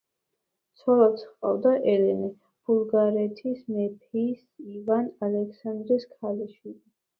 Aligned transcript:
ცოლად 0.79 1.19
ჰყავდა 1.25 1.73
ელენე, 1.91 2.31
ბულგარეთის 2.71 3.61
მეფის 3.77 4.43
ივან 4.81 5.15
ალექსანდრეს 5.31 6.11
ქალიშვილი. 6.17 6.79